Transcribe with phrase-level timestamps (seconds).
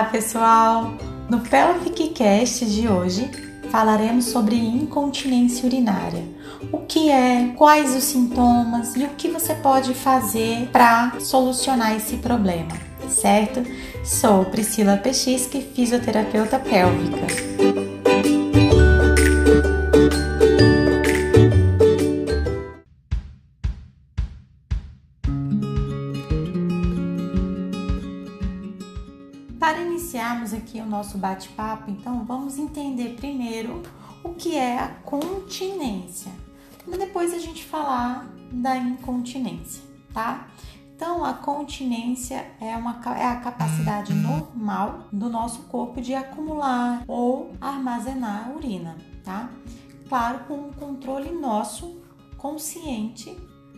[0.00, 0.94] Olá, pessoal!
[1.28, 3.30] No Pelvic Cast de hoje
[3.70, 6.24] falaremos sobre incontinência urinária.
[6.72, 12.16] O que é, quais os sintomas e o que você pode fazer para solucionar esse
[12.16, 12.72] problema,
[13.10, 13.62] certo?
[14.02, 17.99] Sou Priscila Pechisque, fisioterapeuta pélvica.
[31.00, 33.82] Nosso bate-papo, então vamos entender primeiro
[34.22, 36.30] o que é a continência,
[36.84, 39.82] para depois a gente falar da incontinência,
[40.12, 40.48] tá?
[40.94, 47.52] Então, a continência é, uma, é a capacidade normal do nosso corpo de acumular ou
[47.58, 49.48] armazenar urina, tá?
[50.06, 51.98] Claro, com um controle nosso
[52.36, 53.34] consciente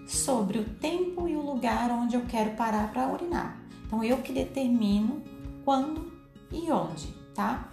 [0.09, 3.62] sobre o tempo e o lugar onde eu quero parar para urinar.
[3.87, 5.23] Então, eu que determino
[5.65, 6.12] quando
[6.53, 7.72] e onde, tá?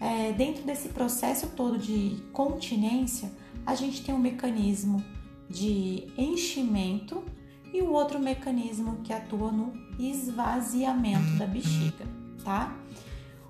[0.00, 3.32] É, dentro desse processo todo de continência,
[3.64, 5.02] a gente tem um mecanismo
[5.48, 7.22] de enchimento
[7.72, 12.06] e o outro mecanismo que atua no esvaziamento da bexiga,
[12.44, 12.76] tá?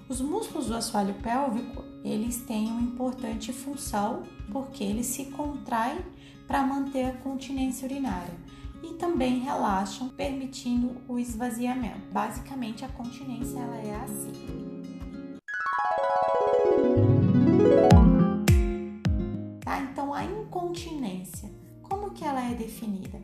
[0.08, 5.98] Os músculos do assoalho pélvico, eles têm uma importante função porque eles se contraem
[6.46, 8.34] para manter a continência urinária
[8.83, 12.06] e também relaxam, permitindo o esvaziamento.
[12.12, 14.66] Basicamente, a continência ela é assim.
[22.67, 23.20] Definida?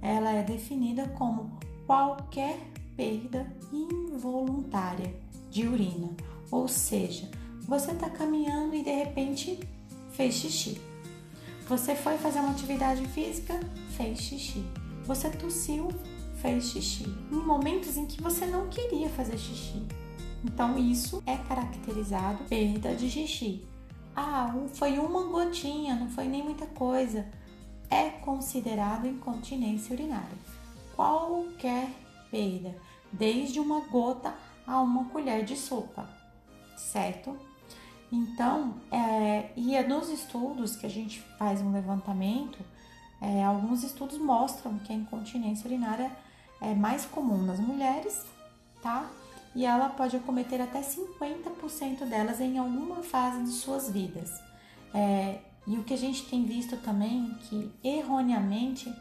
[0.00, 2.58] Ela é definida como qualquer
[2.96, 5.12] perda involuntária
[5.50, 6.10] de urina,
[6.50, 7.28] ou seja,
[7.66, 9.58] você está caminhando e de repente
[10.12, 10.80] fez xixi.
[11.68, 13.58] Você foi fazer uma atividade física,
[13.96, 14.64] fez xixi.
[15.06, 15.88] Você tossiu,
[16.40, 17.06] fez xixi.
[17.32, 19.82] Em momentos em que você não queria fazer xixi.
[20.44, 23.64] Então, isso é caracterizado perda de xixi.
[24.14, 27.26] Ah, foi uma gotinha, não foi nem muita coisa.
[27.90, 30.36] É considerado incontinência urinária.
[30.94, 31.88] Qualquer
[32.30, 32.76] perda,
[33.12, 34.34] desde uma gota
[34.66, 36.08] a uma colher de sopa,
[36.76, 37.36] certo?
[38.10, 42.58] Então, é, e é nos estudos que a gente faz um levantamento,
[43.20, 46.10] é, alguns estudos mostram que a incontinência urinária
[46.60, 48.24] é mais comum nas mulheres,
[48.82, 49.08] tá?
[49.54, 54.30] E ela pode acometer até 50% delas em alguma fase de suas vidas.
[54.92, 58.92] É, e o que a gente tem visto também que erroneamente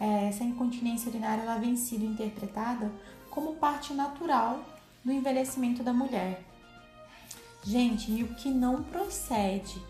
[0.00, 2.90] é, essa incontinência urinária ela vem sido interpretada
[3.30, 4.60] como parte natural
[5.04, 6.42] do envelhecimento da mulher.
[7.62, 9.80] Gente, e o que não procede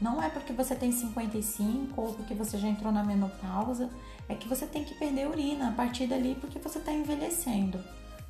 [0.00, 3.90] não é porque você tem 55 ou porque você já entrou na menopausa,
[4.28, 7.82] é que você tem que perder urina a partir dali porque você está envelhecendo.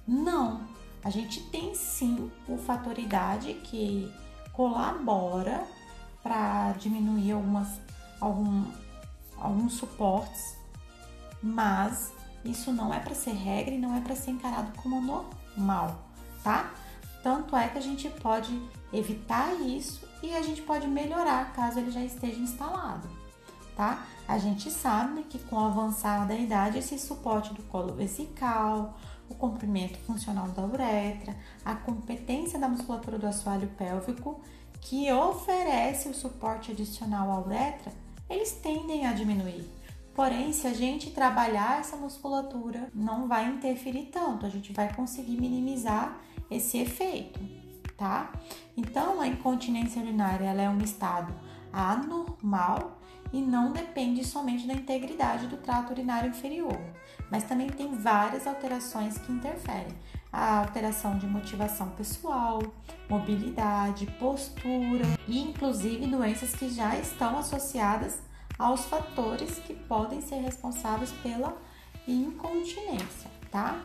[0.06, 0.62] Não,
[1.02, 4.10] a gente tem sim o fator idade que
[4.52, 5.66] colabora
[7.34, 7.80] algumas,
[8.20, 8.64] algum,
[9.36, 10.56] alguns suportes,
[11.42, 12.12] mas
[12.44, 15.98] isso não é para ser regra e não é para ser encarado como normal,
[16.42, 16.72] tá?
[17.22, 18.60] Tanto é que a gente pode
[18.92, 23.08] evitar isso e a gente pode melhorar caso ele já esteja instalado,
[23.74, 24.06] tá?
[24.26, 29.34] A gente sabe que com o avançar da idade, esse suporte do colo vesical, o
[29.34, 34.40] comprimento funcional da uretra, a competência da musculatura do assoalho pélvico,
[34.84, 37.92] que oferece o suporte adicional à uretra,
[38.30, 39.68] eles tendem a diminuir.
[40.14, 45.40] Porém, se a gente trabalhar essa musculatura, não vai interferir tanto, a gente vai conseguir
[45.40, 47.40] minimizar esse efeito
[47.96, 48.32] tá?
[48.76, 51.34] Então, a incontinência urinária ela é um estado
[51.72, 53.00] anormal
[53.32, 56.78] e não depende somente da integridade do trato urinário inferior,
[57.30, 59.94] mas também tem várias alterações que interferem.
[60.36, 62.60] A alteração de motivação pessoal,
[63.08, 68.18] mobilidade, postura e inclusive doenças que já estão associadas
[68.58, 71.56] aos fatores que podem ser responsáveis pela
[72.08, 73.80] incontinência, tá?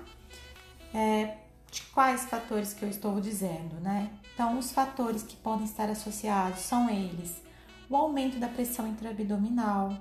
[0.91, 1.37] É,
[1.69, 4.09] de quais fatores que eu estou dizendo, né?
[4.33, 7.43] Então, os fatores que podem estar associados são eles:
[7.87, 9.95] o aumento da pressão intraabdominal,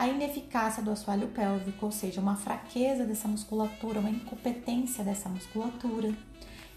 [0.00, 6.14] a ineficácia do assoalho pélvico, ou seja, uma fraqueza dessa musculatura, uma incompetência dessa musculatura,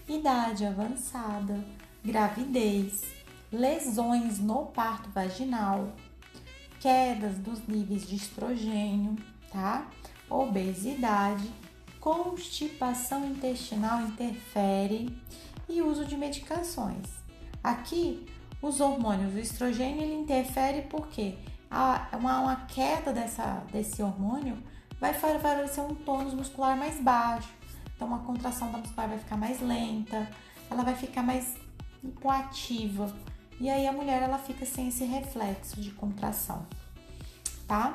[0.06, 1.64] idade avançada,
[2.04, 3.02] gravidez,
[3.50, 5.90] lesões no parto vaginal,
[6.78, 9.16] quedas dos níveis de estrogênio,
[9.50, 9.88] tá?
[10.28, 11.50] Obesidade
[12.04, 15.08] constipação intestinal interfere
[15.66, 17.06] e uso de medicações.
[17.62, 18.26] Aqui,
[18.60, 21.38] os hormônios, o estrogênio, ele interfere porque
[22.12, 24.62] uma, uma queda dessa, desse hormônio
[25.00, 27.48] vai favorecer um tônus muscular mais baixo.
[27.96, 30.28] Então, a contração da muscular vai ficar mais lenta,
[30.70, 31.56] ela vai ficar mais
[32.02, 33.14] hipoativa.
[33.60, 36.66] E aí a mulher ela fica sem esse reflexo de contração,
[37.66, 37.94] tá?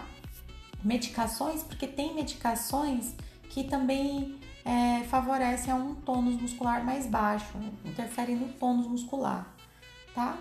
[0.84, 3.14] Medicações, porque tem medicações
[3.50, 9.54] que também é, favorecem a um tônus muscular mais baixo, interferem no tônus muscular,
[10.16, 10.38] tá?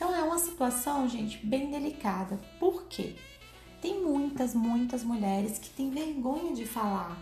[0.00, 2.40] Então é uma situação, gente, bem delicada.
[2.58, 3.16] Por quê?
[3.82, 7.18] Tem muitas, muitas mulheres que têm vergonha de falar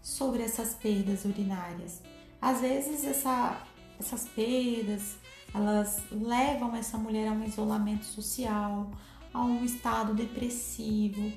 [0.00, 2.00] sobre essas perdas urinárias.
[2.40, 3.60] Às vezes essa,
[4.00, 5.16] essas perdas,
[5.54, 8.90] elas levam essa mulher a um isolamento social,
[9.30, 11.30] a um estado depressivo,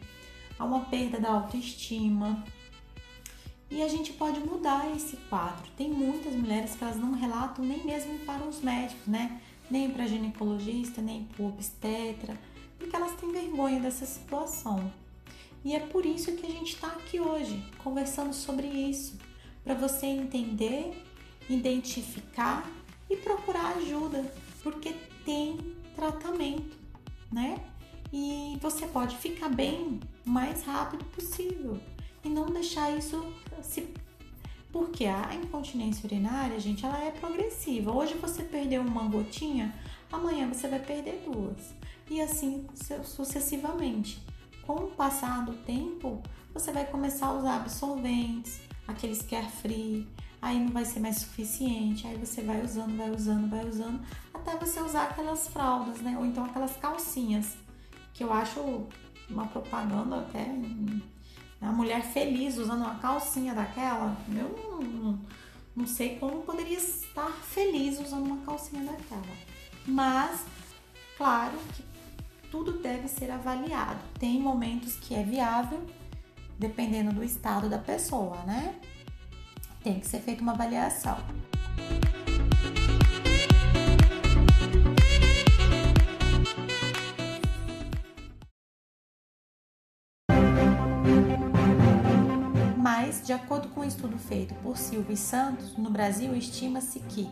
[0.57, 2.45] a uma perda da autoestima.
[3.69, 5.69] E a gente pode mudar esse quadro.
[5.75, 9.41] Tem muitas mulheres que elas não relatam nem mesmo para os médicos, né?
[9.69, 12.37] Nem para ginecologista, nem para obstetra,
[12.77, 14.91] porque elas têm vergonha dessa situação.
[15.63, 19.17] E é por isso que a gente está aqui hoje, conversando sobre isso,
[19.63, 21.03] para você entender,
[21.49, 22.69] identificar
[23.09, 24.23] e procurar ajuda,
[24.63, 24.93] porque
[25.25, 25.57] tem
[25.95, 26.77] tratamento,
[27.31, 27.59] né?
[28.13, 31.77] E você pode ficar bem o mais rápido possível
[32.23, 33.89] e não deixar isso se
[34.77, 37.91] porque a incontinência urinária, gente, ela é progressiva.
[37.91, 39.73] Hoje você perdeu uma gotinha,
[40.11, 41.73] amanhã você vai perder duas.
[42.07, 42.67] E assim
[43.03, 44.23] sucessivamente
[44.61, 46.21] com o passar do tempo,
[46.53, 50.07] você vai começar a usar absorventes, aqueles que é free,
[50.39, 53.99] aí não vai ser mais suficiente, aí você vai usando, vai usando, vai usando,
[54.31, 56.15] até você usar aquelas fraldas, né?
[56.19, 57.57] Ou então aquelas calcinhas,
[58.13, 58.59] que eu acho
[59.27, 60.45] uma propaganda até?
[61.61, 65.19] A mulher feliz usando uma calcinha daquela, eu não, não,
[65.75, 69.35] não sei como poderia estar feliz usando uma calcinha daquela.
[69.85, 70.41] Mas,
[71.17, 71.83] claro que
[72.51, 73.99] tudo deve ser avaliado.
[74.19, 75.85] Tem momentos que é viável,
[76.59, 78.75] dependendo do estado da pessoa, né?
[79.83, 81.17] Tem que ser feita uma avaliação.
[93.27, 97.29] De acordo com um estudo feito por Silvio Santos, no Brasil estima-se que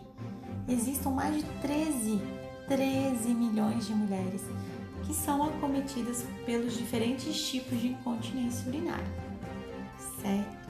[0.67, 2.19] existam mais de 13,
[2.67, 4.41] 13 milhões de mulheres
[5.05, 9.07] que são acometidas pelos diferentes tipos de incontinência urinária,
[10.21, 10.69] certo?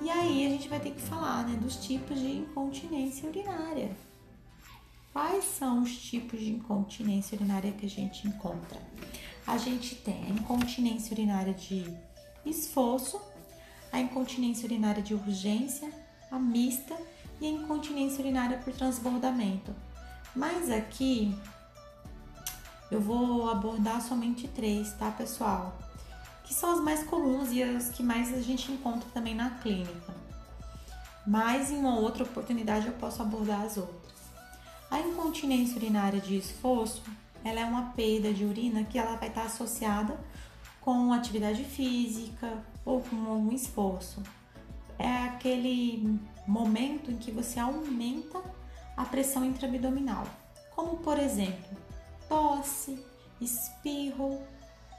[0.00, 3.94] E aí a gente vai ter que falar né, dos tipos de incontinência urinária.
[5.12, 8.80] Quais são os tipos de incontinência urinária que a gente encontra?
[9.46, 11.84] A gente tem a incontinência urinária de
[12.46, 13.20] esforço,
[13.92, 15.90] a incontinência urinária de urgência,
[16.30, 16.96] a mista
[17.40, 19.74] e a incontinência urinária por transbordamento.
[20.34, 21.34] Mas aqui
[22.90, 25.76] eu vou abordar somente três, tá, pessoal?
[26.44, 30.14] Que são as mais comuns e as que mais a gente encontra também na clínica.
[31.26, 33.98] Mas em uma outra oportunidade eu posso abordar as outras.
[34.90, 37.02] A incontinência urinária de esforço,
[37.44, 40.18] ela é uma perda de urina que ela vai estar associada
[40.80, 44.22] com atividade física ou com algum esforço.
[44.98, 48.40] É aquele momento em que você aumenta
[48.96, 50.24] a pressão intraabdominal,
[50.74, 51.76] como por exemplo,
[52.28, 53.04] tosse,
[53.40, 54.42] espirro,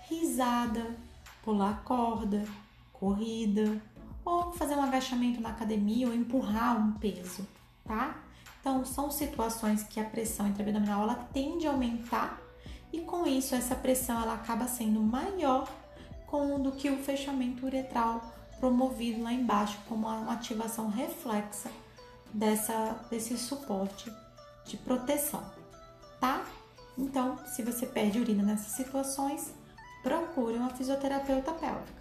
[0.07, 0.95] risada,
[1.43, 2.45] pular corda,
[2.93, 3.81] corrida,
[4.23, 7.47] ou fazer um agachamento na academia ou empurrar um peso,
[7.83, 8.23] tá?
[8.59, 12.39] Então, são situações que a pressão intraabdominal ela tende a aumentar
[12.91, 15.67] e com isso essa pressão ela acaba sendo maior
[16.29, 18.21] com do que o fechamento uretral
[18.59, 21.69] promovido lá embaixo como uma ativação reflexa
[22.33, 24.13] dessa desse suporte
[24.65, 25.43] de proteção,
[26.19, 26.45] tá?
[26.97, 29.53] Então, se você perde urina nessas situações,
[30.03, 31.99] procure uma fisioterapeuta pélvica.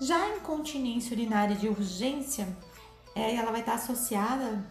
[0.00, 2.48] Já a incontinência urinária de urgência,
[3.14, 4.64] é, ela vai estar associada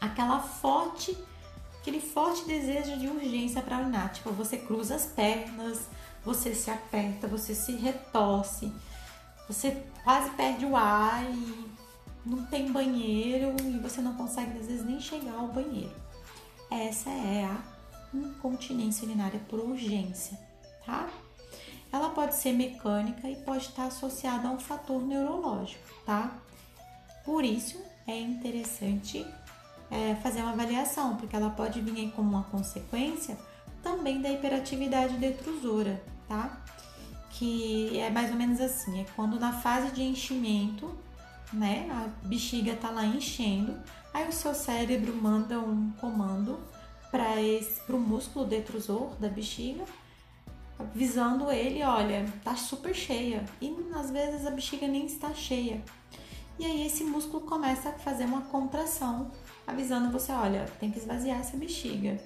[0.00, 1.16] àquela forte,
[1.80, 4.12] aquele forte desejo de urgência para urinar.
[4.12, 5.88] Tipo, você cruza as pernas,
[6.24, 8.72] você se aperta, você se retorce,
[9.48, 11.70] você quase perde o ar e
[12.24, 15.94] não tem banheiro e você não consegue às vezes nem chegar ao banheiro.
[16.70, 17.62] Essa é a
[18.14, 20.38] incontinência urinária por urgência,
[20.84, 21.08] tá?
[21.92, 26.38] Ela pode ser mecânica e pode estar associada a um fator neurológico, tá?
[27.24, 29.26] Por isso é interessante
[29.90, 33.36] é, fazer uma avaliação, porque ela pode vir como uma consequência
[33.82, 36.62] também da hiperatividade detrusora, tá?
[37.30, 40.94] Que é mais ou menos assim, é quando na fase de enchimento,
[41.52, 43.74] né, a bexiga tá lá enchendo,
[44.12, 46.58] aí o seu cérebro manda um comando
[47.10, 49.84] para o músculo detrusor da bexiga,
[50.78, 53.44] avisando ele, olha, tá super cheia.
[53.60, 55.82] E às vezes a bexiga nem está cheia.
[56.58, 59.30] E aí esse músculo começa a fazer uma contração,
[59.70, 62.18] avisando você, olha, tem que esvaziar essa bexiga.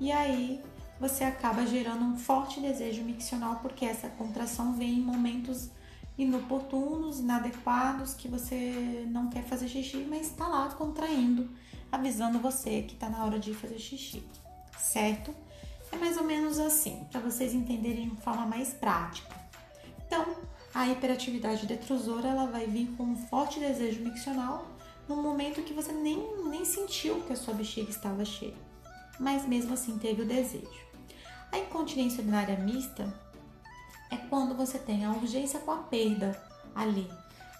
[0.00, 0.60] E aí
[0.98, 5.70] você acaba gerando um forte desejo miccional porque essa contração vem em momentos
[6.18, 11.50] inoportunos, inadequados, que você não quer fazer xixi, mas está lá contraindo,
[11.92, 14.24] avisando você que está na hora de fazer xixi,
[14.78, 15.34] certo?
[15.92, 19.36] É mais ou menos assim, para vocês entenderem de forma mais prática.
[20.06, 20.24] Então,
[20.74, 24.75] a hiperatividade detrusora ela vai vir com um forte desejo miccional
[25.08, 28.54] no momento que você nem, nem sentiu que a sua bexiga estava cheia,
[29.18, 30.86] mas mesmo assim teve o desejo.
[31.52, 33.12] A incontinência urinária mista
[34.10, 36.40] é quando você tem a urgência com a perda
[36.74, 37.08] ali.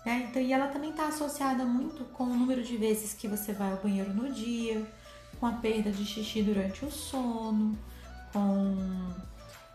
[0.04, 0.28] Né?
[0.28, 3.72] Então, e ela também está associada muito com o número de vezes que você vai
[3.72, 4.86] ao banheiro no dia,
[5.40, 7.76] com a perda de xixi durante o sono,
[8.32, 8.76] com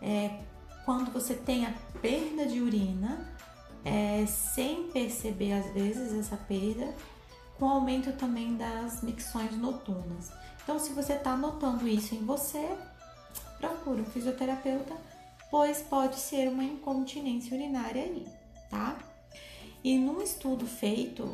[0.00, 0.40] é,
[0.84, 3.32] quando você tem a perda de urina,
[3.84, 6.94] é, sem perceber às vezes essa perda,
[7.62, 10.32] com aumento também das micções noturnas.
[10.64, 12.76] Então, se você está notando isso em você,
[13.56, 14.92] procure um fisioterapeuta,
[15.48, 18.26] pois pode ser uma incontinência urinária aí,
[18.68, 18.98] tá?
[19.84, 21.24] E num estudo feito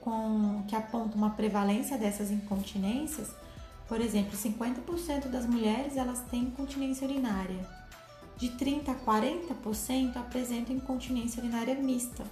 [0.00, 3.34] com que aponta uma prevalência dessas incontinências,
[3.88, 7.68] por exemplo, 50% das mulheres elas têm incontinência urinária.
[8.36, 12.22] De 30 a 40% apresentam incontinência urinária mista.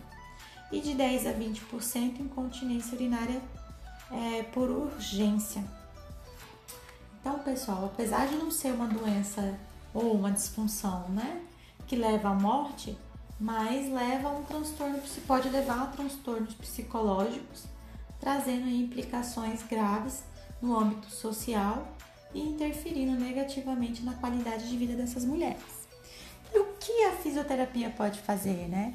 [0.72, 3.40] E de 10 a 20% incontinência urinária
[4.10, 5.62] é, por urgência.
[7.20, 9.56] Então, pessoal, apesar de não ser uma doença
[9.94, 11.40] ou uma disfunção, né,
[11.86, 12.96] que leva à morte,
[13.38, 17.64] mas leva a um transtorno, pode levar a transtornos psicológicos,
[18.18, 20.22] trazendo implicações graves
[20.60, 21.86] no âmbito social
[22.32, 25.82] e interferindo negativamente na qualidade de vida dessas mulheres.
[26.54, 28.94] E o que a fisioterapia pode fazer, né?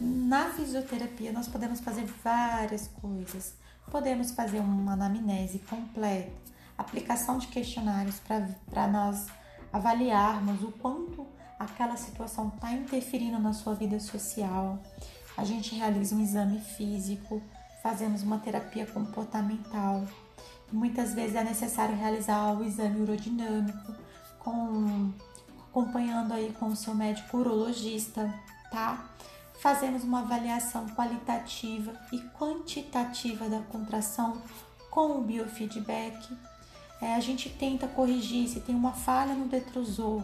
[0.00, 3.54] Na fisioterapia nós podemos fazer várias coisas.
[3.90, 6.32] Podemos fazer uma anamnese completa,
[6.78, 8.18] aplicação de questionários
[8.70, 9.26] para nós
[9.70, 11.26] avaliarmos o quanto
[11.58, 14.78] aquela situação está interferindo na sua vida social.
[15.36, 17.42] A gente realiza um exame físico,
[17.82, 20.04] fazemos uma terapia comportamental.
[20.72, 23.94] Muitas vezes é necessário realizar o exame urodinâmico,
[24.38, 25.12] com,
[25.68, 28.32] acompanhando aí com o seu médico urologista,
[28.70, 29.10] tá?
[29.62, 34.42] Fazemos uma avaliação qualitativa e quantitativa da contração
[34.90, 36.36] com o biofeedback
[37.00, 40.22] é, a gente tenta corrigir, se tem uma falha no detrusor,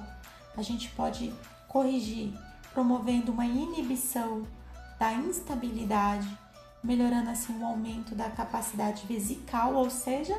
[0.57, 1.33] a gente pode
[1.69, 2.33] corrigir
[2.75, 4.47] promovendo uma inibição
[4.99, 6.29] da instabilidade,
[6.85, 10.37] melhorando assim o aumento da capacidade vesical, ou seja,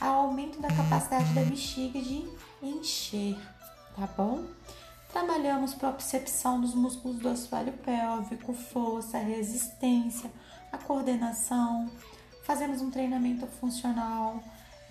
[0.00, 2.28] o aumento da capacidade da bexiga de
[2.62, 3.38] encher,
[3.96, 4.44] tá bom?
[5.12, 10.30] Trabalhamos propriocepção dos músculos do assoalho pélvico, força, resistência,
[10.72, 11.90] a coordenação.
[12.44, 14.42] Fazemos um treinamento funcional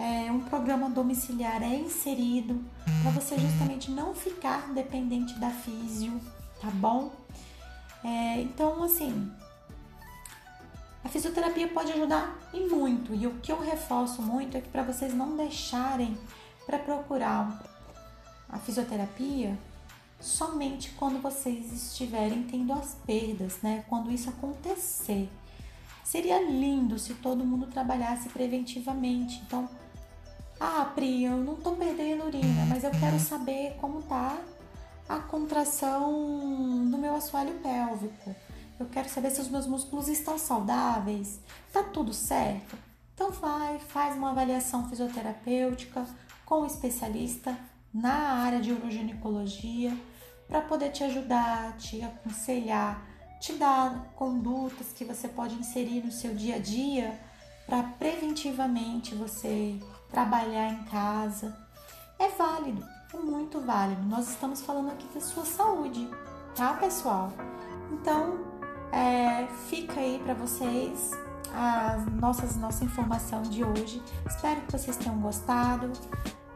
[0.01, 2.65] é, um programa domiciliar é inserido
[3.03, 6.19] para você justamente não ficar dependente da físio,
[6.59, 7.11] tá bom?
[8.03, 9.31] É, então, assim,
[11.03, 13.13] a fisioterapia pode ajudar e muito.
[13.13, 16.17] E o que eu reforço muito é que para vocês não deixarem
[16.65, 17.61] para procurar
[18.49, 19.55] a fisioterapia
[20.21, 23.83] somente quando vocês estiverem tendo as perdas, né?
[23.89, 25.29] Quando isso acontecer.
[26.03, 29.41] Seria lindo se todo mundo trabalhasse preventivamente.
[29.45, 29.67] Então,
[30.59, 34.37] ah, Pri, eu não tô perdendo urina, mas eu quero saber como tá
[35.09, 36.11] a contração
[36.89, 38.35] do meu assoalho pélvico.
[38.79, 41.39] Eu quero saber se os meus músculos estão saudáveis.
[41.71, 42.77] Tá tudo certo?
[43.13, 46.05] Então vai, faz uma avaliação fisioterapêutica
[46.45, 47.57] com um especialista
[47.93, 49.95] na área de uroginecologia
[50.51, 53.01] para poder te ajudar, te aconselhar,
[53.39, 57.17] te dar condutas que você pode inserir no seu dia a dia
[57.65, 59.79] para preventivamente você
[60.11, 61.57] trabalhar em casa.
[62.19, 64.03] É válido, é muito válido.
[64.03, 66.05] Nós estamos falando aqui da sua saúde,
[66.53, 67.31] tá, pessoal?
[67.93, 68.41] Então,
[68.91, 71.11] é, fica aí para vocês
[71.53, 74.03] a nossas, nossa informação de hoje.
[74.27, 75.93] Espero que vocês tenham gostado.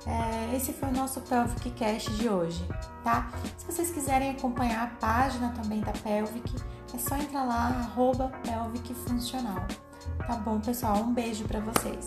[0.07, 2.63] É, esse foi o nosso Pelvic Cast de hoje,
[3.03, 3.29] tá?
[3.57, 6.55] Se vocês quiserem acompanhar a página também da Pelvic,
[6.93, 9.65] é só entrar lá, arroba Pelvic Funcional.
[10.27, 10.97] Tá bom, pessoal?
[10.97, 12.05] Um beijo para vocês.